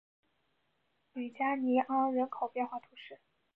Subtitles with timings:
[1.13, 3.19] 吕加尼昂人口变化图示